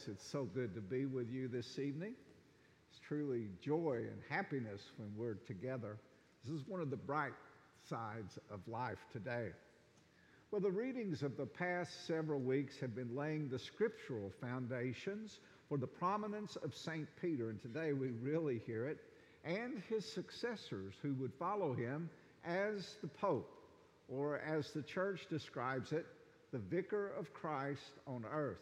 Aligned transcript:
always, 0.00 0.16
it's 0.16 0.30
so 0.30 0.44
good 0.44 0.74
to 0.74 0.80
be 0.80 1.06
with 1.06 1.30
you 1.30 1.48
this 1.48 1.78
evening. 1.78 2.14
It's 2.90 3.00
truly 3.06 3.48
joy 3.62 4.04
and 4.10 4.20
happiness 4.28 4.80
when 4.96 5.10
we're 5.16 5.34
together. 5.46 5.98
This 6.44 6.54
is 6.54 6.66
one 6.66 6.80
of 6.80 6.90
the 6.90 6.96
bright 6.96 7.32
sides 7.88 8.38
of 8.50 8.60
life 8.66 8.98
today. 9.12 9.48
Well, 10.50 10.60
the 10.60 10.70
readings 10.70 11.22
of 11.22 11.36
the 11.36 11.46
past 11.46 12.06
several 12.06 12.40
weeks 12.40 12.78
have 12.80 12.94
been 12.94 13.14
laying 13.14 13.48
the 13.48 13.58
scriptural 13.58 14.32
foundations 14.40 15.40
for 15.68 15.78
the 15.78 15.86
prominence 15.86 16.56
of 16.56 16.74
St. 16.74 17.06
Peter, 17.20 17.50
and 17.50 17.60
today 17.60 17.92
we 17.92 18.08
really 18.08 18.60
hear 18.66 18.86
it, 18.86 18.98
and 19.44 19.82
his 19.88 20.10
successors 20.10 20.94
who 21.02 21.14
would 21.14 21.32
follow 21.38 21.72
him 21.72 22.10
as 22.44 22.96
the 23.02 23.08
Pope, 23.08 23.50
or 24.08 24.38
as 24.38 24.70
the 24.72 24.82
church 24.82 25.26
describes 25.28 25.92
it, 25.92 26.06
the 26.52 26.58
vicar 26.58 27.12
of 27.18 27.32
Christ 27.32 28.00
on 28.06 28.24
earth. 28.32 28.58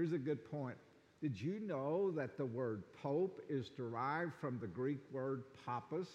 Here's 0.00 0.14
a 0.14 0.18
good 0.18 0.50
point. 0.50 0.76
Did 1.20 1.38
you 1.38 1.60
know 1.60 2.10
that 2.12 2.38
the 2.38 2.46
word 2.46 2.84
pope 3.02 3.42
is 3.50 3.68
derived 3.68 4.32
from 4.40 4.58
the 4.58 4.66
Greek 4.66 4.96
word 5.12 5.42
papas? 5.66 6.08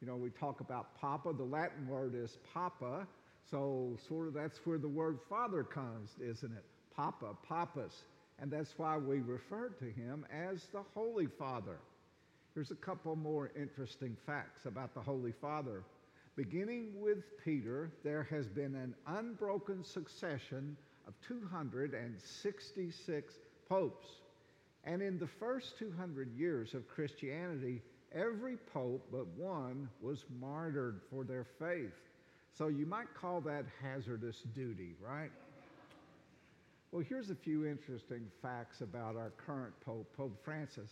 You 0.00 0.06
know, 0.06 0.14
we 0.14 0.30
talk 0.30 0.60
about 0.60 0.96
papa, 1.00 1.32
the 1.32 1.42
Latin 1.42 1.88
word 1.88 2.14
is 2.14 2.38
papa, 2.52 3.08
so 3.50 3.98
sort 4.08 4.28
of 4.28 4.34
that's 4.34 4.60
where 4.62 4.78
the 4.78 4.86
word 4.86 5.18
father 5.28 5.64
comes, 5.64 6.10
isn't 6.20 6.52
it? 6.52 6.62
Papa, 6.94 7.36
papas. 7.42 8.04
And 8.38 8.52
that's 8.52 8.74
why 8.76 8.96
we 8.98 9.18
refer 9.18 9.70
to 9.80 9.84
him 9.84 10.24
as 10.32 10.68
the 10.72 10.84
Holy 10.94 11.26
Father. 11.26 11.78
Here's 12.54 12.70
a 12.70 12.76
couple 12.76 13.16
more 13.16 13.50
interesting 13.60 14.16
facts 14.26 14.66
about 14.66 14.94
the 14.94 15.00
Holy 15.00 15.32
Father. 15.32 15.82
Beginning 16.36 16.92
with 17.00 17.24
Peter, 17.44 17.90
there 18.04 18.28
has 18.30 18.46
been 18.46 18.76
an 18.76 18.94
unbroken 19.08 19.82
succession 19.82 20.76
of 21.06 21.14
266 21.26 23.34
popes. 23.68 24.06
And 24.84 25.02
in 25.02 25.18
the 25.18 25.26
first 25.26 25.78
200 25.78 26.34
years 26.36 26.74
of 26.74 26.88
Christianity, 26.88 27.82
every 28.12 28.56
pope 28.72 29.06
but 29.10 29.26
one 29.36 29.88
was 30.00 30.24
martyred 30.40 31.00
for 31.10 31.24
their 31.24 31.46
faith. 31.58 31.92
So 32.56 32.68
you 32.68 32.86
might 32.86 33.12
call 33.14 33.40
that 33.42 33.64
hazardous 33.82 34.36
duty, 34.54 34.94
right? 35.00 35.30
Well, 36.92 37.04
here's 37.08 37.30
a 37.30 37.34
few 37.34 37.66
interesting 37.66 38.30
facts 38.40 38.80
about 38.80 39.16
our 39.16 39.32
current 39.44 39.74
pope, 39.84 40.06
Pope 40.16 40.38
Francis. 40.44 40.90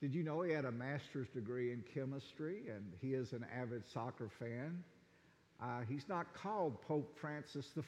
Did 0.00 0.14
you 0.14 0.22
know 0.22 0.40
he 0.42 0.52
had 0.52 0.64
a 0.64 0.72
master's 0.72 1.28
degree 1.28 1.72
in 1.72 1.84
chemistry 1.92 2.62
and 2.74 2.84
he 3.02 3.14
is 3.14 3.32
an 3.32 3.44
avid 3.54 3.82
soccer 3.92 4.30
fan? 4.38 4.82
Uh, 5.60 5.80
he's 5.88 6.08
not 6.08 6.32
called 6.34 6.80
Pope 6.82 7.12
Francis 7.20 7.66
I 7.76 7.80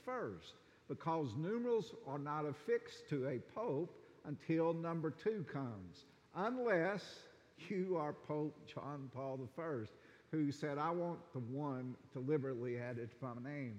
because 0.90 1.28
numerals 1.38 1.94
are 2.04 2.18
not 2.18 2.44
affixed 2.44 3.08
to 3.08 3.28
a 3.28 3.38
pope 3.54 3.96
until 4.26 4.74
number 4.74 5.10
two 5.10 5.46
comes, 5.50 6.04
unless 6.34 7.20
you 7.68 7.96
are 7.96 8.12
Pope 8.12 8.56
John 8.66 9.08
Paul 9.14 9.38
I, 9.56 9.84
who 10.32 10.50
said, 10.50 10.78
I 10.78 10.90
want 10.90 11.20
the 11.32 11.38
one 11.38 11.94
deliberately 12.12 12.78
added 12.78 13.10
to 13.10 13.16
my 13.24 13.48
name. 13.48 13.76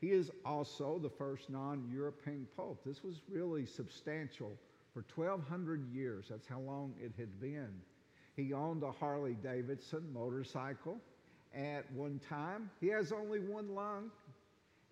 He 0.00 0.12
is 0.12 0.30
also 0.44 1.00
the 1.02 1.10
first 1.10 1.50
non 1.50 1.88
European 1.92 2.46
pope. 2.56 2.82
This 2.86 3.02
was 3.02 3.16
really 3.28 3.66
substantial 3.66 4.52
for 4.94 5.04
1,200 5.14 5.92
years. 5.92 6.26
That's 6.30 6.46
how 6.46 6.60
long 6.60 6.94
it 7.00 7.12
had 7.18 7.40
been. 7.40 7.72
He 8.36 8.52
owned 8.52 8.84
a 8.84 8.92
Harley 8.92 9.36
Davidson 9.42 10.04
motorcycle 10.12 10.98
at 11.52 11.90
one 11.92 12.20
time. 12.28 12.70
He 12.80 12.88
has 12.88 13.12
only 13.12 13.40
one 13.40 13.74
lung 13.74 14.10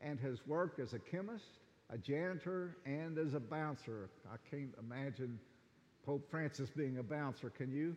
and 0.02 0.18
has 0.20 0.38
worked 0.46 0.80
as 0.80 0.94
a 0.94 0.98
chemist, 0.98 1.58
a 1.90 1.98
janitor, 1.98 2.76
and 2.86 3.18
as 3.18 3.34
a 3.34 3.40
bouncer. 3.40 4.10
I 4.32 4.36
can't 4.50 4.74
imagine 4.78 5.38
Pope 6.04 6.30
Francis 6.30 6.70
being 6.70 6.98
a 6.98 7.02
bouncer, 7.02 7.50
can 7.50 7.70
you? 7.70 7.96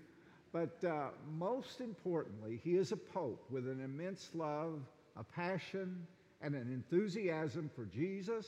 But 0.52 0.84
uh, 0.88 1.10
most 1.32 1.82
importantly, 1.82 2.60
he 2.64 2.72
is 2.76 2.92
a 2.92 2.98
pope 2.98 3.46
with 3.50 3.68
an 3.68 3.82
immense 3.84 4.30
love, 4.34 4.80
a 5.18 5.24
passion, 5.24 6.06
and 6.42 6.54
an 6.54 6.72
enthusiasm 6.72 7.72
for 7.76 7.86
Jesus, 7.86 8.46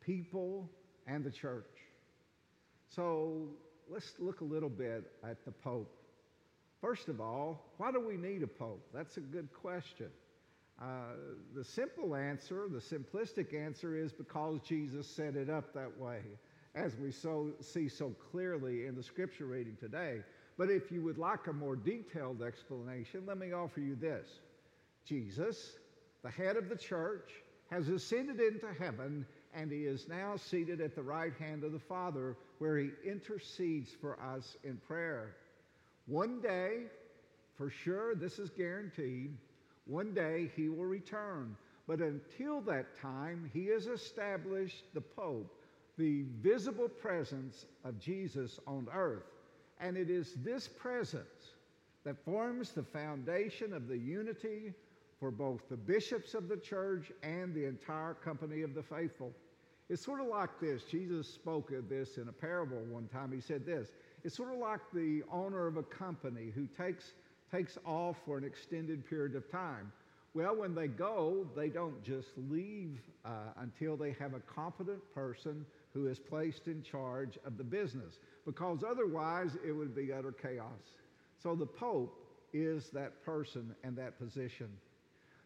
people, 0.00 0.70
and 1.06 1.24
the 1.24 1.30
church. 1.30 1.64
So 2.88 3.48
let's 3.90 4.14
look 4.18 4.40
a 4.40 4.44
little 4.44 4.68
bit 4.68 5.12
at 5.22 5.44
the 5.44 5.50
Pope. 5.50 5.92
First 6.80 7.08
of 7.08 7.20
all, 7.20 7.72
why 7.78 7.90
do 7.90 8.00
we 8.00 8.16
need 8.16 8.42
a 8.42 8.46
Pope? 8.46 8.86
That's 8.94 9.16
a 9.16 9.20
good 9.20 9.48
question. 9.52 10.06
Uh, 10.80 11.14
the 11.54 11.64
simple 11.64 12.14
answer, 12.14 12.68
the 12.70 12.78
simplistic 12.78 13.54
answer 13.54 13.96
is 13.96 14.12
because 14.12 14.60
Jesus 14.60 15.06
set 15.06 15.34
it 15.34 15.48
up 15.48 15.72
that 15.72 15.98
way, 15.98 16.20
as 16.74 16.96
we 16.96 17.10
so, 17.10 17.52
see 17.60 17.88
so 17.88 18.14
clearly 18.30 18.86
in 18.86 18.94
the 18.94 19.02
scripture 19.02 19.46
reading 19.46 19.76
today. 19.80 20.20
But 20.58 20.70
if 20.70 20.90
you 20.90 21.02
would 21.02 21.18
like 21.18 21.46
a 21.46 21.52
more 21.52 21.76
detailed 21.76 22.42
explanation, 22.42 23.24
let 23.26 23.38
me 23.38 23.52
offer 23.52 23.80
you 23.80 23.94
this 23.94 24.28
Jesus, 25.06 25.76
the 26.22 26.30
head 26.30 26.56
of 26.56 26.68
the 26.68 26.76
church, 26.76 27.30
has 27.70 27.88
ascended 27.88 28.40
into 28.40 28.72
heaven 28.78 29.26
and 29.56 29.72
he 29.72 29.86
is 29.86 30.06
now 30.06 30.36
seated 30.36 30.82
at 30.82 30.94
the 30.94 31.02
right 31.02 31.32
hand 31.38 31.64
of 31.64 31.72
the 31.72 31.78
Father, 31.78 32.36
where 32.58 32.76
he 32.76 32.90
intercedes 33.04 33.90
for 33.90 34.20
us 34.20 34.56
in 34.64 34.76
prayer. 34.86 35.36
One 36.06 36.40
day, 36.40 36.82
for 37.56 37.70
sure, 37.70 38.14
this 38.14 38.38
is 38.38 38.50
guaranteed, 38.50 39.34
one 39.86 40.12
day 40.12 40.50
he 40.56 40.68
will 40.68 40.84
return. 40.84 41.56
But 41.86 42.00
until 42.00 42.60
that 42.62 43.00
time, 43.00 43.50
he 43.52 43.66
has 43.66 43.86
established 43.86 44.84
the 44.92 45.00
Pope, 45.00 45.54
the 45.96 46.24
visible 46.42 46.88
presence 46.88 47.66
of 47.84 47.98
Jesus 47.98 48.58
on 48.66 48.88
earth. 48.92 49.24
And 49.80 49.96
it 49.96 50.10
is 50.10 50.34
this 50.42 50.66
presence 50.66 51.54
that 52.04 52.24
forms 52.24 52.72
the 52.72 52.82
foundation 52.82 53.72
of 53.72 53.88
the 53.88 53.98
unity 53.98 54.72
for 55.18 55.30
both 55.30 55.68
the 55.68 55.76
bishops 55.76 56.34
of 56.34 56.48
the 56.48 56.56
church 56.56 57.10
and 57.22 57.54
the 57.54 57.64
entire 57.64 58.14
company 58.14 58.62
of 58.62 58.74
the 58.74 58.82
faithful. 58.82 59.32
It's 59.88 60.04
sort 60.04 60.20
of 60.20 60.26
like 60.26 60.60
this. 60.60 60.82
Jesus 60.84 61.28
spoke 61.28 61.70
of 61.72 61.88
this 61.88 62.18
in 62.18 62.28
a 62.28 62.32
parable 62.32 62.82
one 62.90 63.08
time. 63.08 63.32
He 63.32 63.40
said 63.40 63.64
this 63.64 63.90
It's 64.24 64.36
sort 64.36 64.52
of 64.52 64.58
like 64.58 64.80
the 64.92 65.22
owner 65.32 65.66
of 65.66 65.76
a 65.76 65.82
company 65.82 66.52
who 66.54 66.66
takes, 66.66 67.12
takes 67.50 67.78
off 67.84 68.16
for 68.24 68.38
an 68.38 68.44
extended 68.44 69.08
period 69.08 69.34
of 69.34 69.50
time. 69.50 69.92
Well, 70.34 70.56
when 70.56 70.74
they 70.74 70.88
go, 70.88 71.46
they 71.56 71.68
don't 71.68 72.02
just 72.02 72.28
leave 72.50 73.00
uh, 73.24 73.52
until 73.58 73.96
they 73.96 74.12
have 74.18 74.34
a 74.34 74.40
competent 74.40 75.00
person 75.14 75.64
who 75.94 76.08
is 76.08 76.18
placed 76.18 76.66
in 76.68 76.82
charge 76.82 77.38
of 77.46 77.56
the 77.56 77.64
business, 77.64 78.18
because 78.44 78.84
otherwise 78.86 79.56
it 79.66 79.72
would 79.72 79.94
be 79.94 80.12
utter 80.12 80.32
chaos. 80.32 80.92
So 81.42 81.54
the 81.54 81.66
Pope 81.66 82.22
is 82.52 82.90
that 82.90 83.24
person 83.24 83.74
and 83.82 83.96
that 83.96 84.18
position. 84.18 84.68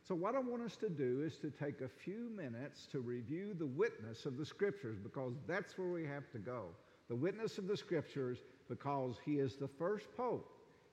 So, 0.02 0.14
what 0.14 0.34
I 0.34 0.40
want 0.40 0.62
us 0.62 0.76
to 0.78 0.88
do 0.88 1.22
is 1.24 1.36
to 1.36 1.50
take 1.50 1.82
a 1.82 1.88
few 1.88 2.30
minutes 2.34 2.88
to 2.90 2.98
review 2.98 3.54
the 3.56 3.66
witness 3.66 4.26
of 4.26 4.38
the 4.38 4.46
Scriptures 4.46 4.98
because 5.00 5.34
that's 5.46 5.78
where 5.78 5.90
we 5.90 6.04
have 6.04 6.28
to 6.32 6.38
go. 6.38 6.64
The 7.08 7.14
witness 7.14 7.58
of 7.58 7.68
the 7.68 7.76
Scriptures 7.76 8.38
because 8.68 9.18
he 9.24 9.34
is 9.34 9.54
the 9.54 9.68
first 9.68 10.06
pope 10.16 10.50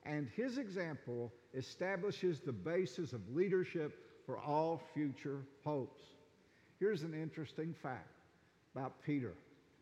and 0.08 0.28
his 0.36 0.58
example 0.58 1.32
establishes 1.54 2.40
the 2.40 2.52
basis 2.52 3.14
of 3.14 3.22
leadership 3.36 4.00
for 4.26 4.40
all 4.40 4.82
future 4.94 5.42
popes. 5.64 6.02
Here's 6.80 7.04
an 7.04 7.14
interesting 7.14 7.76
fact 7.82 8.10
about 8.76 8.94
Peter. 9.06 9.34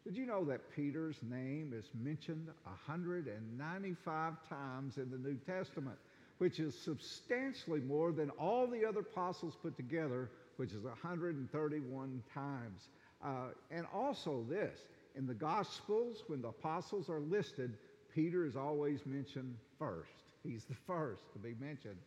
Did 0.03 0.15
you 0.15 0.25
know 0.25 0.45
that 0.45 0.61
Peter's 0.75 1.17
name 1.29 1.73
is 1.75 1.85
mentioned 2.03 2.47
195 2.63 4.33
times 4.49 4.97
in 4.97 5.09
the 5.09 5.17
New 5.17 5.35
Testament? 5.45 5.97
which 6.37 6.59
is 6.59 6.77
substantially 6.77 7.79
more 7.81 8.11
than 8.11 8.29
all 8.31 8.67
the 8.67 8.85
other 8.85 8.99
apostles 8.99 9.55
put 9.61 9.75
together, 9.77 10.29
which 10.57 10.73
is 10.73 10.83
131 10.83 12.23
times. 12.33 12.89
Uh, 13.23 13.47
and 13.71 13.85
also, 13.93 14.45
this 14.49 14.79
in 15.15 15.25
the 15.25 15.33
Gospels, 15.33 16.23
when 16.27 16.41
the 16.41 16.49
apostles 16.49 17.09
are 17.09 17.21
listed, 17.21 17.77
Peter 18.15 18.45
is 18.45 18.55
always 18.55 19.05
mentioned 19.05 19.57
first. 19.77 20.09
He's 20.41 20.63
the 20.63 20.75
first 20.87 21.21
to 21.33 21.39
be 21.39 21.53
mentioned. 21.59 21.99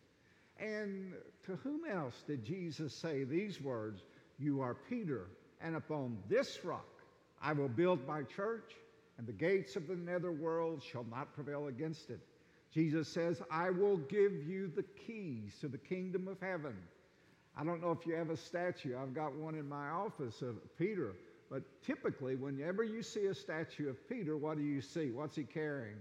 And 0.59 1.13
to 1.45 1.55
whom 1.57 1.81
else 1.89 2.23
did 2.25 2.43
Jesus 2.43 2.93
say 2.93 3.23
these 3.23 3.61
words? 3.61 4.01
You 4.39 4.61
are 4.61 4.73
Peter, 4.73 5.27
and 5.61 5.75
upon 5.75 6.17
this 6.27 6.65
rock 6.65 6.87
I 7.41 7.53
will 7.53 7.69
build 7.69 8.05
my 8.07 8.23
church, 8.23 8.73
and 9.17 9.27
the 9.27 9.33
gates 9.33 9.75
of 9.75 9.87
the 9.87 9.95
netherworld 9.95 10.81
shall 10.81 11.05
not 11.11 11.33
prevail 11.35 11.67
against 11.67 12.09
it. 12.09 12.19
Jesus 12.73 13.07
says, 13.07 13.41
I 13.51 13.69
will 13.69 13.97
give 13.97 14.43
you 14.47 14.67
the 14.67 14.83
keys 14.83 15.53
to 15.61 15.67
the 15.67 15.77
kingdom 15.77 16.27
of 16.27 16.39
heaven. 16.41 16.75
I 17.57 17.63
don't 17.63 17.81
know 17.81 17.91
if 17.91 18.05
you 18.05 18.15
have 18.15 18.29
a 18.29 18.37
statue. 18.37 18.97
I've 18.97 19.13
got 19.13 19.33
one 19.35 19.55
in 19.55 19.67
my 19.67 19.89
office 19.89 20.41
of 20.41 20.55
Peter. 20.77 21.13
But 21.49 21.63
typically, 21.81 22.35
whenever 22.35 22.83
you 22.83 23.01
see 23.01 23.25
a 23.25 23.33
statue 23.33 23.89
of 23.89 24.07
Peter, 24.07 24.37
what 24.37 24.57
do 24.57 24.63
you 24.63 24.81
see? 24.81 25.11
What's 25.11 25.35
he 25.35 25.43
carrying? 25.43 25.97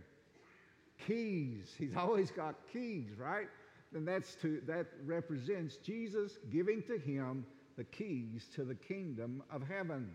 Keys. 1.06 1.75
He's 1.79 1.97
always 1.97 2.31
got 2.31 2.55
keys, 2.73 3.19
right? 3.19 3.49
And 3.95 4.06
that's 4.06 4.35
to, 4.37 4.61
that 4.67 4.87
represents 5.06 5.77
Jesus 5.77 6.39
giving 6.50 6.83
to 6.83 6.99
him 6.99 7.47
the 7.77 7.85
keys 7.85 8.47
to 8.56 8.65
the 8.65 8.75
kingdom 8.75 9.43
of 9.50 9.62
heaven. 9.67 10.11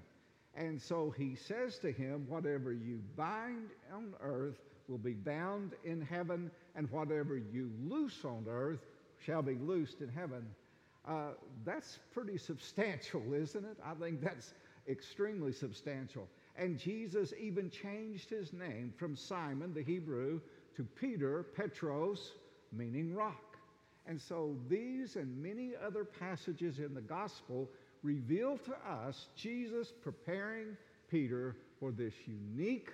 And 0.55 0.79
so 0.79 1.09
he 1.17 1.35
says 1.35 1.79
to 1.79 1.91
him, 1.91 2.25
Whatever 2.29 2.71
you 2.71 3.01
bind 3.15 3.69
on 3.91 4.13
earth 4.21 4.59
will 4.87 4.99
be 4.99 5.13
bound 5.13 5.71
in 5.83 6.01
heaven, 6.01 6.51
and 6.75 6.91
whatever 6.91 7.37
you 7.37 7.71
loose 7.87 8.23
on 8.23 8.45
earth 8.47 8.85
shall 9.25 9.41
be 9.41 9.55
loosed 9.55 10.01
in 10.01 10.09
heaven. 10.09 10.45
Uh, 11.07 11.31
that's 11.65 11.99
pretty 12.13 12.37
substantial, 12.37 13.21
isn't 13.33 13.65
it? 13.65 13.77
I 13.83 13.93
think 13.95 14.21
that's 14.21 14.53
extremely 14.87 15.51
substantial. 15.51 16.27
And 16.55 16.77
Jesus 16.77 17.33
even 17.39 17.69
changed 17.69 18.29
his 18.29 18.53
name 18.53 18.93
from 18.97 19.15
Simon, 19.15 19.73
the 19.73 19.83
Hebrew, 19.83 20.39
to 20.75 20.83
Peter, 20.83 21.43
Petros, 21.55 22.33
meaning 22.71 23.13
rock. 23.13 23.57
And 24.05 24.19
so 24.19 24.55
these 24.69 25.15
and 25.15 25.41
many 25.41 25.71
other 25.85 26.03
passages 26.03 26.79
in 26.79 26.93
the 26.93 27.01
gospel 27.01 27.69
reveal 28.03 28.57
to 28.57 28.73
us 28.89 29.27
Jesus 29.35 29.93
preparing 30.01 30.75
Peter 31.09 31.55
for 31.79 31.91
this 31.91 32.13
unique, 32.25 32.91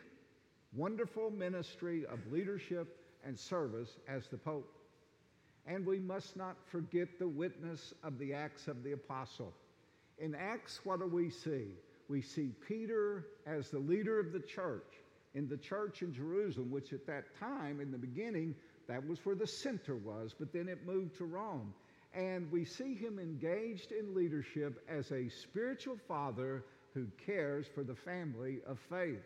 wonderful 0.74 1.31
ministry 1.31 2.06
of 2.06 2.19
leadership 2.31 2.97
and 3.25 3.38
service 3.38 3.97
as 4.07 4.27
the 4.27 4.38
Pope. 4.38 4.71
And 5.65 5.86
we 5.86 6.00
must 6.00 6.38
not 6.38 6.57
forget 6.71 7.19
the 7.19 7.27
witness 7.27 7.94
of 8.03 8.18
the 8.19 8.33
Acts 8.33 8.68
of 8.68 8.83
the 8.83 8.94
Apostle. 8.94 9.53
In 10.19 10.36
Acts, 10.36 10.81
what 10.83 11.00
do 11.00 11.07
we 11.07 11.30
see? 11.30 11.68
We 12.07 12.21
see 12.21 12.51
Peter 12.68 13.27
as 13.48 13.69
the 13.69 13.80
leader 13.80 14.19
of 14.19 14.31
the 14.31 14.39
church 14.39 14.83
in 15.36 15.48
the 15.48 15.57
church 15.57 16.01
in 16.01 16.13
Jerusalem, 16.13 16.71
which 16.71 16.92
at 16.94 17.06
that 17.07 17.24
time, 17.39 17.80
in 17.80 17.92
the 17.92 17.98
beginning, 17.98 18.56
that 18.88 19.06
was 19.07 19.24
where 19.25 19.36
the 19.36 19.48
center 19.48 19.95
was, 19.95 20.33
but 20.38 20.51
then 20.51 20.68
it 20.68 20.86
moved 20.86 21.18
to 21.18 21.25
Rome. 21.25 21.74
And 22.13 22.51
we 22.51 22.66
see 22.66 22.95
him 22.95 23.19
engaged 23.19 23.92
in 23.92 24.16
leadership 24.16 24.83
as 24.89 25.12
a 25.12 25.30
spiritual 25.30 25.98
father 26.07 26.65
who 26.95 27.06
cares 27.24 27.68
for 27.68 27.83
the 27.83 27.94
family 27.94 28.60
of 28.65 28.80
faith. 28.89 29.22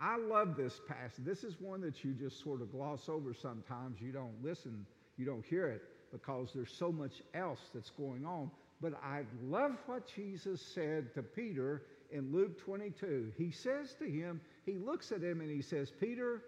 I 0.00 0.18
love 0.18 0.56
this 0.56 0.80
passage. 0.88 1.24
This 1.24 1.44
is 1.44 1.60
one 1.60 1.80
that 1.82 2.02
you 2.02 2.12
just 2.12 2.42
sort 2.42 2.60
of 2.60 2.72
gloss 2.72 3.08
over 3.08 3.32
sometimes. 3.32 4.00
You 4.00 4.10
don't 4.10 4.42
listen, 4.42 4.84
you 5.16 5.24
don't 5.24 5.44
hear 5.44 5.68
it 5.68 5.82
because 6.10 6.50
there's 6.52 6.74
so 6.76 6.90
much 6.90 7.22
else 7.32 7.60
that's 7.72 7.90
going 7.90 8.24
on. 8.26 8.50
But 8.84 9.00
I 9.02 9.22
love 9.42 9.72
what 9.86 10.06
Jesus 10.14 10.60
said 10.60 11.14
to 11.14 11.22
Peter 11.22 11.82
in 12.12 12.32
Luke 12.32 12.62
22. 12.62 13.32
He 13.36 13.50
says 13.50 13.94
to 13.98 14.04
him, 14.04 14.40
he 14.66 14.74
looks 14.74 15.10
at 15.10 15.22
him 15.22 15.40
and 15.40 15.50
he 15.50 15.62
says, 15.62 15.90
Peter, 15.98 16.42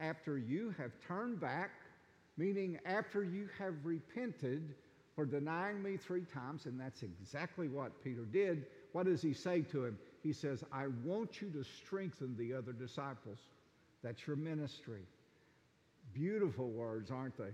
after 0.00 0.36
you 0.36 0.74
have 0.76 0.90
turned 1.06 1.40
back 1.40 1.70
meaning 2.38 2.78
after 2.86 3.22
you 3.22 3.48
have 3.58 3.74
repented 3.84 4.74
for 5.14 5.26
denying 5.26 5.82
me 5.82 5.96
three 5.96 6.24
times, 6.32 6.66
and 6.66 6.80
that's 6.80 7.02
exactly 7.02 7.68
what 7.68 8.02
Peter 8.02 8.24
did, 8.24 8.66
what 8.92 9.06
does 9.06 9.20
he 9.20 9.34
say 9.34 9.60
to 9.60 9.84
him? 9.84 9.98
He 10.22 10.32
says, 10.32 10.62
I 10.72 10.86
want 11.04 11.42
you 11.42 11.50
to 11.50 11.64
strengthen 11.64 12.36
the 12.36 12.54
other 12.54 12.72
disciples. 12.72 13.38
That's 14.02 14.24
your 14.26 14.36
ministry. 14.36 15.02
Beautiful 16.14 16.70
words, 16.70 17.10
aren't 17.10 17.36
they? 17.36 17.52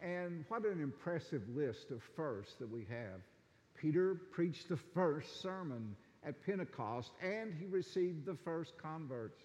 And 0.00 0.44
what 0.48 0.64
an 0.64 0.80
impressive 0.80 1.42
list 1.54 1.90
of 1.90 2.02
firsts 2.16 2.54
that 2.60 2.70
we 2.70 2.86
have. 2.88 3.20
Peter 3.80 4.14
preached 4.32 4.68
the 4.68 4.76
first 4.76 5.40
sermon 5.40 5.94
at 6.24 6.44
Pentecost, 6.44 7.12
and 7.22 7.54
he 7.54 7.66
received 7.66 8.26
the 8.26 8.34
first 8.34 8.76
converts. 8.76 9.40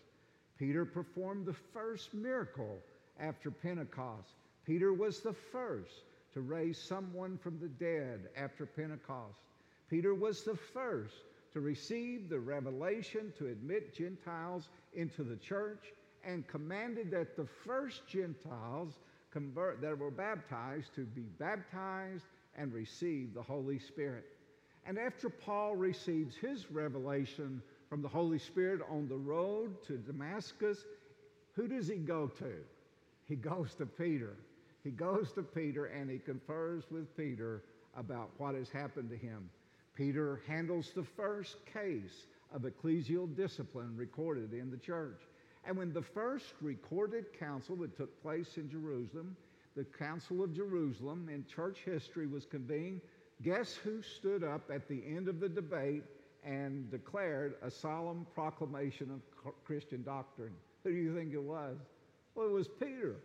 Peter 0.58 0.86
performed 0.86 1.46
the 1.46 1.56
first 1.74 2.14
miracle 2.14 2.80
after 3.20 3.52
Pentecost. 3.52 4.34
Peter 4.66 4.94
was 4.94 5.20
the 5.20 5.34
first 5.34 6.04
to 6.34 6.42
raise 6.42 6.78
someone 6.78 7.38
from 7.38 7.60
the 7.60 7.68
dead 7.68 8.30
after 8.36 8.66
Pentecost. 8.66 9.40
Peter 9.90 10.16
was 10.16 10.44
the 10.44 10.56
first 10.56 11.16
to 11.54 11.60
receive 11.60 12.30
the 12.30 12.40
revelation 12.40 13.32
to 13.38 13.48
admit 13.48 13.94
Gentiles 13.94 14.70
into 14.96 15.24
the 15.24 15.36
church 15.36 15.94
and 16.26 16.48
commanded 16.48 17.12
that 17.12 17.36
the 17.36 17.46
first 17.66 18.08
Gentiles 18.08 18.98
convert, 19.32 19.82
that 19.82 19.98
were 19.98 20.10
baptized 20.10 20.96
to 20.96 21.02
be 21.02 21.26
baptized 21.38 22.24
and 22.58 22.74
receive 22.74 23.34
the 23.34 23.42
Holy 23.42 23.80
Spirit. 23.80 24.26
And 24.86 24.98
after 24.98 25.30
Paul 25.30 25.76
receives 25.76 26.36
his 26.36 26.70
revelation 26.70 27.62
from 27.90 28.02
the 28.02 28.08
Holy 28.08 28.40
Spirit 28.40 28.82
on 28.90 29.08
the 29.08 29.18
road 29.18 29.82
to 29.88 29.98
Damascus, 29.98 30.86
who 31.54 31.68
does 31.68 31.88
he 31.88 31.96
go 31.96 32.28
to? 32.40 32.54
He 33.26 33.36
goes 33.36 33.76
to 33.76 33.86
Peter. 33.86 34.36
He 34.84 34.92
goes 34.92 35.32
to 35.34 35.44
Peter 35.44 35.86
and 35.86 36.10
he 36.10 36.18
confers 36.18 36.84
with 36.92 37.16
Peter 37.16 37.64
about 37.96 38.32
what 38.38 38.56
has 38.56 38.70
happened 38.70 39.10
to 39.10 39.18
him. 39.18 39.50
Peter 39.96 40.42
handles 40.48 40.92
the 40.96 41.04
first 41.04 41.58
case 41.72 42.26
of 42.54 42.64
ecclesial 42.64 43.34
discipline 43.36 43.96
recorded 43.96 44.54
in 44.54 44.70
the 44.72 44.78
church. 44.78 45.22
And 45.66 45.78
when 45.78 45.94
the 45.94 46.02
first 46.02 46.54
recorded 46.62 47.26
council 47.40 47.76
that 47.78 47.96
took 47.96 48.22
place 48.22 48.58
in 48.58 48.70
Jerusalem, 48.70 49.36
the 49.76 49.84
Council 49.84 50.44
of 50.44 50.54
Jerusalem 50.54 51.30
in 51.32 51.46
church 51.46 51.80
history 51.86 52.28
was 52.28 52.46
convened, 52.46 53.02
guess 53.42 53.74
who 53.74 54.02
stood 54.02 54.44
up 54.44 54.70
at 54.74 54.88
the 54.88 55.04
end 55.06 55.28
of 55.28 55.40
the 55.40 55.50
debate 55.50 56.04
and 56.46 56.90
declared 56.92 57.56
a 57.64 57.72
solemn 57.72 58.28
proclamation 58.36 59.10
of 59.12 59.54
Christian 59.66 60.04
doctrine? 60.04 60.54
Who 60.84 60.92
do 60.92 60.98
you 60.98 61.16
think 61.16 61.34
it 61.34 61.42
was? 61.42 61.78
Well, 62.36 62.48
it 62.48 62.52
was 62.52 62.68
Peter. 62.68 63.16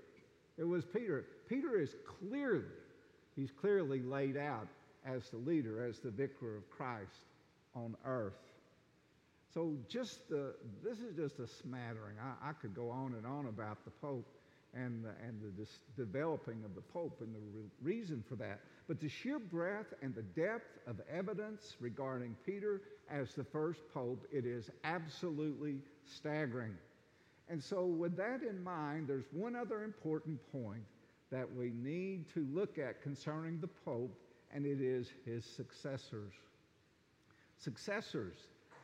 It 0.57 0.65
was 0.65 0.85
Peter. 0.85 1.25
Peter 1.49 1.79
is 1.79 1.95
clearly, 2.07 2.65
he's 3.37 3.51
clearly 3.51 4.03
laid 4.03 4.37
out 4.37 4.69
as 5.05 5.29
the 5.31 5.37
leader, 5.37 5.85
as 5.85 5.99
the 5.99 6.11
vicar 6.11 6.57
of 6.57 6.69
Christ 6.71 7.25
on 7.75 7.97
earth. 8.05 8.35
So 9.55 9.77
just 9.89 10.29
the, 10.29 10.55
this 10.85 10.99
is 10.99 11.17
just 11.17 11.39
a 11.39 11.47
smattering. 11.47 12.17
I, 12.21 12.51
I 12.51 12.53
could 12.53 12.75
go 12.75 12.91
on 12.91 13.15
and 13.15 13.27
on 13.27 13.47
about 13.47 13.85
the 13.85 13.91
Pope 13.91 14.27
and 14.75 15.05
the, 15.05 15.11
and 15.27 15.41
the 15.43 15.51
dis- 15.51 15.81
developing 15.97 16.63
of 16.65 16.75
the 16.75 16.81
Pope 16.81 17.21
and 17.21 17.35
the 17.35 17.41
re- 17.55 17.71
reason 17.83 18.23
for 18.29 18.37
that. 18.37 18.61
But 18.87 19.01
the 19.01 19.09
sheer 19.09 19.39
breadth 19.39 19.95
and 20.03 20.15
the 20.15 20.23
depth 20.23 20.79
of 20.87 21.01
evidence 21.11 21.77
regarding 21.81 22.37
Peter 22.45 22.83
as 23.11 23.35
the 23.35 23.45
first 23.45 23.81
Pope, 23.93 24.27
it 24.33 24.45
is 24.45 24.71
absolutely 24.85 25.77
staggering. 26.05 26.77
And 27.49 27.63
so, 27.63 27.87
with 27.87 28.17
that 28.17 28.43
in 28.43 28.63
mind, 28.63 29.09
there's 29.09 29.25
one 29.33 29.57
other 29.57 29.83
important 29.83 30.39
point 30.53 30.85
that 31.31 31.47
we 31.55 31.71
need 31.71 32.27
to 32.35 32.47
look 32.53 32.79
at 32.79 33.03
concerning 33.03 33.59
the 33.61 33.69
Pope, 33.69 34.15
and 34.53 34.67
it 34.67 34.81
is 34.81 35.09
his 35.25 35.45
successors. 35.45 36.33
Successors. 37.59 38.37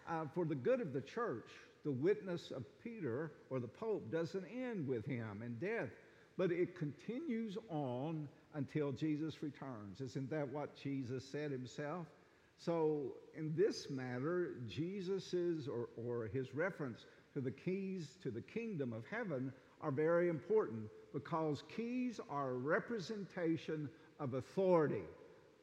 Uh, 0.09 0.25
for 0.35 0.45
the 0.45 0.55
good 0.55 0.81
of 0.81 0.93
the 0.93 1.01
church, 1.01 1.51
the 1.85 1.93
witness 1.93 2.51
of 2.51 2.65
Peter 2.83 3.33
or 3.51 3.61
the 3.61 3.69
Pope 3.69 4.11
doesn't 4.11 4.45
end 4.47 4.87
with 4.87 5.05
him 5.05 5.43
in 5.45 5.55
death, 5.57 5.91
but 6.37 6.51
it 6.51 6.77
continues 6.77 7.57
on 7.69 8.29
until 8.55 8.93
Jesus 8.93 9.43
returns. 9.43 10.01
Isn't 10.01 10.31
that 10.31 10.49
what 10.49 10.77
Jesus 10.77 11.25
said 11.25 11.51
himself? 11.51 12.07
So, 12.59 13.15
in 13.37 13.53
this 13.57 13.91
matter, 13.91 14.53
Jesus's 14.69 15.69
or, 15.69 15.89
or 15.97 16.29
his 16.33 16.55
reference 16.55 17.05
to 17.35 17.41
the 17.41 17.51
keys 17.51 18.17
to 18.23 18.31
the 18.31 18.41
kingdom 18.41 18.93
of 18.93 19.05
heaven 19.11 19.53
are 19.83 19.91
very 19.91 20.29
important 20.29 20.85
because 21.13 21.63
keys 21.77 22.21
are 22.31 22.51
a 22.51 22.55
representation 22.55 23.89
of 24.21 24.35
authority. 24.35 25.03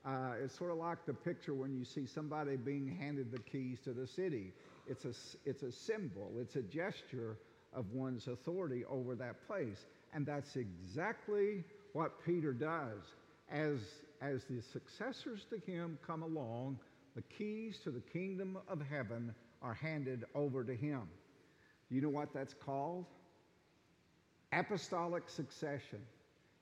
Uh, 0.06 0.34
it's 0.44 0.58
sort 0.58 0.72
of 0.72 0.78
like 0.78 1.06
the 1.06 1.14
picture 1.14 1.54
when 1.54 1.74
you 1.74 1.86
see 1.86 2.06
somebody 2.06 2.56
being 2.58 2.88
handed 2.88 3.32
the 3.32 3.40
keys 3.40 3.80
to 3.84 3.94
the 3.94 4.06
city. 4.06 4.52
It's 4.88 5.06
a, 5.06 5.14
it's 5.46 5.64
a 5.64 5.72
symbol, 5.72 6.32
it's 6.40 6.56
a 6.56 6.62
gesture 6.62 7.38
of 7.74 7.92
one's 7.94 8.28
authority 8.28 8.84
over 8.86 9.16
that 9.16 9.48
place. 9.48 9.86
And 10.14 10.26
that's 10.26 10.56
exactly 10.56 11.64
what 11.94 12.24
Peter 12.26 12.54
does. 12.54 13.02
As, 13.52 13.80
as 14.22 14.44
the 14.46 14.62
successors 14.62 15.46
to 15.50 15.72
him 15.72 15.98
come 16.06 16.24
along, 16.24 16.80
the 17.16 17.22
keys 17.24 17.80
to 17.84 17.92
the 17.92 18.00
kingdom 18.00 18.58
of 18.70 18.82
heaven 18.90 19.34
are 19.62 19.74
handed 19.74 20.26
over 20.36 20.64
to 20.64 20.76
him. 20.76 21.04
You 21.90 22.02
know 22.02 22.10
what 22.10 22.34
that's 22.34 22.54
called? 22.54 23.06
Apostolic 24.54 25.30
succession. 25.30 26.00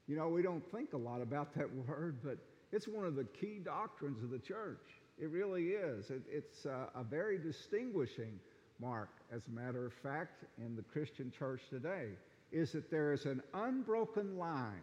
You 0.08 0.16
know, 0.16 0.28
we 0.28 0.42
don't 0.42 0.64
think 0.72 0.94
a 0.94 0.98
lot 0.98 1.22
about 1.22 1.54
that 1.56 1.68
word, 1.88 2.18
but 2.24 2.38
it's 2.72 2.88
one 2.88 3.06
of 3.06 3.16
the 3.16 3.26
key 3.26 3.60
doctrines 3.64 4.24
of 4.24 4.32
the 4.32 4.40
church. 4.40 4.82
It 5.20 5.30
really 5.30 5.70
is. 5.70 6.10
It, 6.10 6.24
it's 6.30 6.66
uh, 6.66 6.88
a 6.96 7.04
very 7.04 7.38
distinguishing 7.38 8.40
mark, 8.80 9.10
as 9.34 9.42
a 9.48 9.52
matter 9.52 9.86
of 9.86 9.94
fact, 10.02 10.46
in 10.58 10.76
the 10.76 10.84
Christian 10.84 11.32
church 11.38 11.62
today, 11.70 12.10
is 12.52 12.72
that 12.72 12.90
there 12.90 13.14
is 13.14 13.26
an 13.26 13.42
unbroken 13.54 14.38
line 14.38 14.82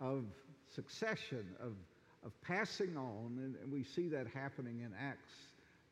of 0.00 0.24
succession, 0.74 1.46
of, 1.60 1.72
of 2.24 2.32
passing 2.42 2.96
on, 2.96 3.38
and, 3.38 3.54
and 3.62 3.72
we 3.72 3.84
see 3.84 4.08
that 4.08 4.26
happening 4.34 4.80
in 4.80 4.92
Acts 4.98 5.32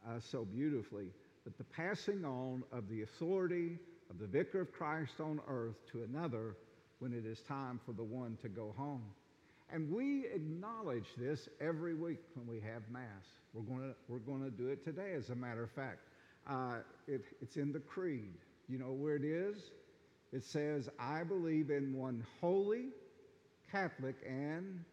uh, 0.09 0.19
so 0.21 0.45
beautifully 0.45 1.11
but 1.47 1.57
the 1.59 1.65
passing 1.65 2.25
on 2.25 2.65
of 2.73 2.89
the 2.89 3.03
authority 3.03 3.79
of 4.11 4.19
the 4.19 4.27
vicar 4.27 4.63
of 4.63 4.73
Christ 4.73 5.21
on 5.21 5.41
earth 5.47 5.77
to 5.93 6.03
another 6.03 6.57
when 6.99 7.13
it 7.13 7.25
is 7.25 7.41
time 7.47 7.79
for 7.87 7.93
the 7.93 8.03
one 8.03 8.37
to 8.43 8.49
go 8.49 8.75
home. 8.77 9.05
And 9.73 9.91
we 9.93 10.27
acknowledge 10.33 11.07
this 11.17 11.49
every 11.61 11.95
week 11.95 12.21
when 12.35 12.47
we 12.47 12.61
have 12.61 12.83
Mass. 12.91 13.03
We're 13.53 13.63
going 13.63 13.81
to, 13.81 13.95
we're 14.09 14.19
going 14.19 14.45
to 14.45 14.51
do 14.51 14.69
it 14.69 14.85
today, 14.85 15.15
as 15.17 15.31
a 15.31 15.35
matter 15.35 15.65
of 15.65 15.71
fact. 15.71 15.99
Uh, 16.49 16.77
it, 17.09 17.25
it's 17.43 17.57
in 17.57 17.73
the 17.73 17.81
creed. 17.81 18.35
You 18.69 18.79
know 18.79 18.93
where 18.93 19.17
it 19.17 19.25
is? 19.25 19.57
It 20.33 20.45
says, 20.45 20.89
I 20.99 21.25
believe 21.25 21.71
in 21.71 21.95
one 21.95 22.25
holy, 22.41 22.91
Catholic, 23.71 24.17
and 24.27 24.85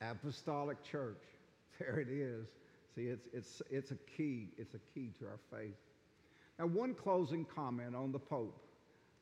apostolic 0.00 0.82
church. 0.84 1.22
There 1.78 2.00
it 2.00 2.08
is. 2.08 2.48
See, 2.96 3.02
it's, 3.02 3.28
it's, 3.32 3.62
it's 3.70 3.92
a 3.92 3.98
key. 4.16 4.48
It's 4.58 4.74
a 4.74 4.80
key 4.92 5.12
to 5.20 5.26
our 5.26 5.38
faith. 5.52 5.76
Now, 6.58 6.66
one 6.66 6.92
closing 6.92 7.46
comment 7.54 7.94
on 7.94 8.10
the 8.10 8.18
Pope 8.18 8.60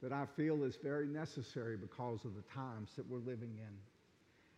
that 0.02 0.10
I 0.10 0.24
feel 0.38 0.64
is 0.64 0.76
very 0.82 1.06
necessary 1.06 1.76
because 1.76 2.24
of 2.24 2.34
the 2.34 2.40
times 2.54 2.92
that 2.96 3.06
we're 3.10 3.18
living 3.18 3.58
in. 3.58 3.76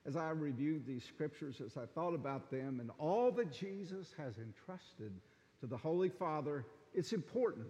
As 0.08 0.16
I 0.16 0.30
reviewed 0.30 0.86
these 0.86 1.04
scriptures, 1.04 1.60
as 1.60 1.76
I 1.76 1.84
thought 1.84 2.14
about 2.14 2.50
them 2.50 2.80
and 2.80 2.90
all 2.98 3.30
that 3.32 3.52
Jesus 3.52 4.14
has 4.16 4.38
entrusted 4.38 5.12
to 5.60 5.66
the 5.66 5.76
Holy 5.76 6.08
Father, 6.08 6.64
it's 6.94 7.12
important 7.12 7.66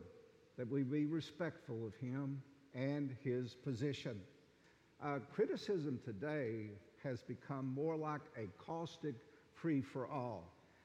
that 0.57 0.71
we 0.71 0.85
be 0.85 1.05
respectful 1.05 1.85
of 1.85 1.97
him 1.97 2.41
and 2.77 3.17
his 3.25 3.55
position. 3.55 4.21
Uh, 5.03 5.19
criticism 5.35 5.99
today 6.05 6.71
has 7.03 7.23
become 7.23 7.75
more 7.75 7.97
like 7.97 8.21
a 8.37 8.47
caustic 8.65 9.17
free 9.53 9.83
for 9.83 10.07
all. 10.07 10.45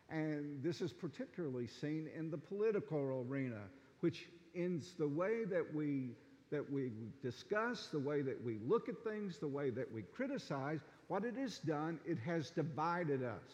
And 0.09 0.63
this 0.63 0.81
is 0.81 0.91
particularly 0.91 1.67
seen 1.67 2.09
in 2.17 2.31
the 2.31 2.37
political 2.37 3.27
arena, 3.29 3.61
which 3.99 4.25
ends 4.55 4.95
the 4.97 5.07
way 5.07 5.45
that 5.45 5.71
we, 5.71 6.15
that 6.49 6.67
we 6.71 6.93
discuss, 7.21 7.89
the 7.91 7.99
way 7.99 8.23
that 8.23 8.43
we 8.43 8.57
look 8.65 8.89
at 8.89 9.03
things, 9.03 9.37
the 9.37 9.47
way 9.47 9.69
that 9.69 9.91
we 9.91 10.01
criticize. 10.01 10.79
What 11.07 11.25
it 11.25 11.35
has 11.35 11.59
done, 11.59 11.99
it 12.05 12.17
has 12.19 12.49
divided 12.49 13.23
us. 13.23 13.51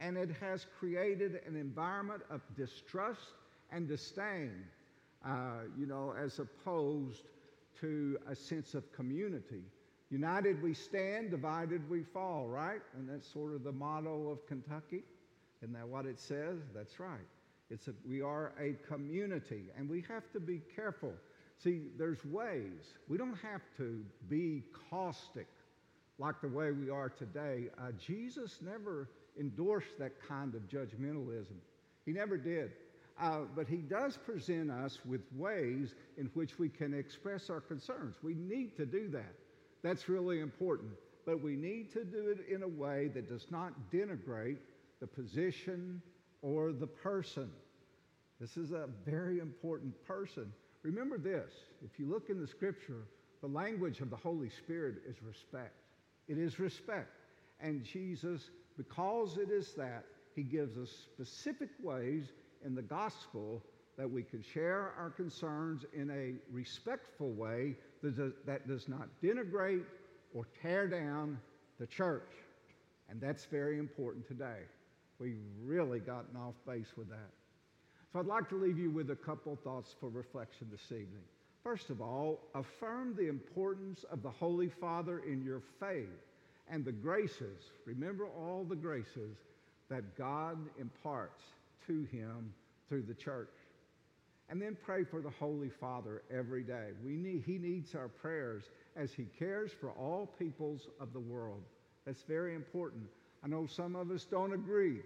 And 0.00 0.16
it 0.16 0.30
has 0.40 0.66
created 0.78 1.40
an 1.46 1.56
environment 1.56 2.22
of 2.30 2.40
distrust 2.56 3.32
and 3.72 3.88
disdain, 3.88 4.52
uh, 5.26 5.62
you 5.76 5.86
know, 5.86 6.14
as 6.18 6.38
opposed 6.38 7.24
to 7.80 8.18
a 8.30 8.34
sense 8.34 8.74
of 8.74 8.92
community. 8.92 9.62
United 10.10 10.62
we 10.62 10.72
stand, 10.72 11.30
divided 11.30 11.88
we 11.90 12.02
fall, 12.02 12.46
right? 12.46 12.80
And 12.96 13.08
that's 13.08 13.30
sort 13.30 13.54
of 13.54 13.64
the 13.64 13.72
motto 13.72 14.30
of 14.30 14.46
Kentucky. 14.46 15.02
Isn't 15.62 15.74
that 15.74 15.86
what 15.86 16.06
it 16.06 16.18
says? 16.18 16.58
That's 16.74 16.98
right. 17.00 17.26
It's 17.70 17.88
a, 17.88 17.94
we 18.08 18.22
are 18.22 18.52
a 18.58 18.74
community, 18.86 19.64
and 19.76 19.90
we 19.90 20.02
have 20.08 20.30
to 20.32 20.40
be 20.40 20.62
careful. 20.74 21.12
See, 21.62 21.82
there's 21.98 22.24
ways. 22.24 22.94
We 23.08 23.18
don't 23.18 23.36
have 23.42 23.60
to 23.76 24.02
be 24.28 24.62
caustic 24.88 25.46
like 26.18 26.40
the 26.40 26.48
way 26.48 26.72
we 26.72 26.90
are 26.90 27.08
today. 27.08 27.68
Uh, 27.78 27.92
Jesus 28.04 28.58
never 28.62 29.08
endorsed 29.38 29.98
that 29.98 30.12
kind 30.26 30.54
of 30.54 30.62
judgmentalism. 30.62 31.56
He 32.04 32.12
never 32.12 32.36
did. 32.36 32.72
Uh, 33.20 33.40
but 33.54 33.66
he 33.66 33.78
does 33.78 34.16
present 34.16 34.70
us 34.70 34.98
with 35.04 35.22
ways 35.34 35.94
in 36.16 36.26
which 36.34 36.58
we 36.58 36.68
can 36.68 36.94
express 36.94 37.50
our 37.50 37.60
concerns. 37.60 38.16
We 38.22 38.34
need 38.34 38.76
to 38.76 38.86
do 38.86 39.08
that. 39.08 39.34
That's 39.82 40.08
really 40.08 40.40
important. 40.40 40.92
But 41.26 41.42
we 41.42 41.56
need 41.56 41.92
to 41.92 42.04
do 42.04 42.28
it 42.28 42.52
in 42.52 42.62
a 42.62 42.68
way 42.68 43.08
that 43.14 43.28
does 43.28 43.46
not 43.50 43.72
denigrate 43.92 44.58
the 45.00 45.06
position 45.06 46.00
or 46.42 46.72
the 46.72 46.86
person. 46.86 47.50
This 48.40 48.56
is 48.56 48.70
a 48.70 48.88
very 49.04 49.40
important 49.40 49.94
person. 50.06 50.52
Remember 50.82 51.18
this 51.18 51.50
if 51.84 51.98
you 51.98 52.06
look 52.06 52.30
in 52.30 52.40
the 52.40 52.46
scripture, 52.46 53.02
the 53.40 53.48
language 53.48 54.00
of 54.00 54.10
the 54.10 54.16
Holy 54.16 54.48
Spirit 54.48 55.02
is 55.08 55.16
respect. 55.22 55.74
It 56.28 56.38
is 56.38 56.58
respect. 56.58 57.10
And 57.60 57.82
Jesus, 57.82 58.50
because 58.76 59.38
it 59.38 59.50
is 59.50 59.72
that, 59.74 60.04
he 60.34 60.42
gives 60.42 60.78
us 60.78 60.90
specific 60.90 61.70
ways 61.82 62.30
in 62.64 62.74
the 62.74 62.82
gospel 62.82 63.62
that 63.96 64.08
we 64.08 64.22
can 64.22 64.42
share 64.42 64.92
our 64.96 65.10
concerns 65.10 65.84
in 65.92 66.10
a 66.10 66.34
respectful 66.54 67.32
way 67.32 67.74
that 68.02 68.68
does, 68.68 68.88
not 68.88 69.08
denigrate 69.20 69.82
or 70.32 70.46
tear 70.62 70.86
down 70.86 71.38
the 71.80 71.86
church. 71.86 72.30
And 73.10 73.20
that's 73.20 73.46
very 73.46 73.78
important 73.78 74.28
today. 74.28 74.60
We've 75.18 75.42
really 75.64 75.98
gotten 75.98 76.36
off 76.36 76.54
base 76.64 76.92
with 76.96 77.08
that. 77.08 77.30
So 78.12 78.20
I'd 78.20 78.26
like 78.26 78.48
to 78.50 78.54
leave 78.54 78.78
you 78.78 78.90
with 78.90 79.10
a 79.10 79.16
couple 79.16 79.56
thoughts 79.56 79.96
for 79.98 80.08
reflection 80.08 80.68
this 80.70 80.92
evening. 80.92 81.24
First 81.62 81.90
of 81.90 82.00
all, 82.00 82.40
affirm 82.54 83.14
the 83.14 83.28
importance 83.28 84.04
of 84.10 84.22
the 84.22 84.30
Holy 84.30 84.68
Father 84.68 85.20
in 85.20 85.42
your 85.42 85.62
faith 85.80 86.08
and 86.70 86.84
the 86.84 86.92
graces. 86.92 87.70
Remember 87.84 88.26
all 88.26 88.64
the 88.64 88.76
graces 88.76 89.36
that 89.88 90.16
God 90.16 90.58
imparts 90.78 91.42
to 91.86 92.04
him 92.12 92.52
through 92.88 93.02
the 93.02 93.14
church. 93.14 93.48
And 94.50 94.62
then 94.62 94.76
pray 94.82 95.04
for 95.04 95.20
the 95.20 95.30
Holy 95.30 95.68
Father 95.68 96.22
every 96.30 96.62
day. 96.62 96.88
We 97.04 97.16
need, 97.16 97.42
he 97.44 97.58
needs 97.58 97.94
our 97.94 98.08
prayers 98.08 98.64
as 98.96 99.12
he 99.12 99.26
cares 99.38 99.70
for 99.78 99.90
all 99.90 100.26
peoples 100.38 100.88
of 101.00 101.12
the 101.12 101.20
world. 101.20 101.62
That's 102.06 102.22
very 102.22 102.54
important. 102.54 103.04
I 103.44 103.48
know 103.48 103.66
some 103.66 103.94
of 103.94 104.10
us 104.10 104.24
don't 104.24 104.54
agree 104.54 105.00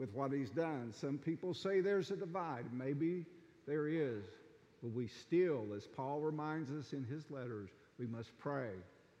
with 0.00 0.12
what 0.14 0.32
he's 0.32 0.50
done. 0.50 0.92
Some 0.92 1.18
people 1.18 1.54
say 1.54 1.80
there's 1.80 2.10
a 2.10 2.16
divide. 2.16 2.72
Maybe 2.72 3.24
there 3.66 3.88
is. 3.88 4.24
But 4.82 4.92
we 4.92 5.08
still, 5.08 5.66
as 5.76 5.86
Paul 5.86 6.20
reminds 6.20 6.70
us 6.70 6.92
in 6.92 7.04
his 7.04 7.30
letters, 7.30 7.70
we 7.98 8.06
must 8.06 8.36
pray 8.38 8.70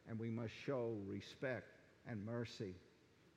and 0.08 0.18
we 0.18 0.30
must 0.30 0.52
show 0.64 0.96
respect 1.06 1.66
and 2.08 2.24
mercy. 2.24 2.74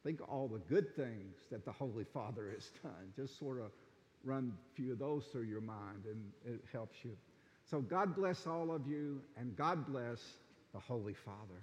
Think 0.04 0.20
all 0.30 0.48
the 0.48 0.60
good 0.60 0.96
things 0.96 1.36
that 1.52 1.66
the 1.66 1.72
Holy 1.72 2.06
Father 2.06 2.50
has 2.54 2.70
done. 2.84 3.14
Just 3.16 3.38
sort 3.38 3.60
of 3.60 3.72
run 4.24 4.54
a 4.54 4.76
few 4.76 4.94
of 4.94 5.00
those 5.00 5.26
through 5.32 5.44
your 5.44 5.62
mind 5.62 6.06
and 6.06 6.32
it 6.46 6.62
helps 6.72 6.98
you. 7.04 7.12
So 7.70 7.82
God 7.82 8.16
bless 8.16 8.48
all 8.48 8.72
of 8.72 8.88
you 8.88 9.22
and 9.38 9.56
God 9.56 9.86
bless 9.88 10.20
the 10.74 10.80
Holy 10.80 11.14
Father. 11.14 11.62